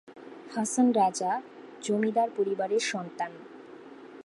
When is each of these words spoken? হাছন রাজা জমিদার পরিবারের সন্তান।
হাছন 0.53 0.87
রাজা 0.91 1.31
জমিদার 1.81 2.29
পরিবারের 2.37 2.83
সন্তান। 2.91 3.31